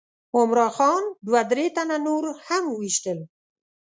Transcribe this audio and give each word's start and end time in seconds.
عمرا 0.37 0.67
خان 0.77 1.03
دوه 1.27 1.41
درې 1.51 1.65
تنه 1.75 1.97
نور 2.07 2.23
هم 2.47 2.63
وویشتل. 2.69 3.19